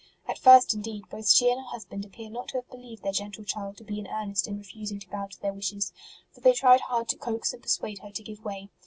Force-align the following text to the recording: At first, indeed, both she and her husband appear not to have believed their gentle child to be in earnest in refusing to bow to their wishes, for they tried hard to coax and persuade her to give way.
At 0.27 0.39
first, 0.39 0.73
indeed, 0.73 1.03
both 1.11 1.29
she 1.29 1.51
and 1.51 1.59
her 1.61 1.67
husband 1.67 2.03
appear 2.05 2.31
not 2.31 2.47
to 2.47 2.57
have 2.57 2.69
believed 2.71 3.03
their 3.03 3.11
gentle 3.11 3.43
child 3.43 3.77
to 3.77 3.83
be 3.83 3.99
in 3.99 4.07
earnest 4.07 4.47
in 4.47 4.57
refusing 4.57 4.99
to 4.99 5.09
bow 5.11 5.27
to 5.27 5.39
their 5.39 5.53
wishes, 5.53 5.93
for 6.31 6.41
they 6.41 6.53
tried 6.53 6.81
hard 6.81 7.07
to 7.09 7.17
coax 7.17 7.53
and 7.53 7.61
persuade 7.61 7.99
her 7.99 8.09
to 8.09 8.23
give 8.23 8.43
way. 8.43 8.69